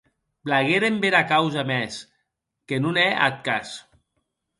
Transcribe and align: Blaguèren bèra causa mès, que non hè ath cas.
Blaguèren 0.47 0.95
bèra 1.03 1.19
causa 1.31 1.63
mès, 1.71 1.93
que 2.71 2.77
non 2.83 2.95
hè 3.03 3.05
ath 3.27 3.37
cas. 3.49 3.67